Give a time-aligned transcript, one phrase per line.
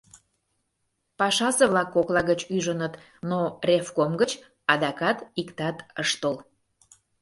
[1.17, 2.93] Пашазе-влак кокла гыч ӱжыныт,
[3.29, 4.31] но ревком гыч
[4.71, 6.37] адакат иктат ыш тол.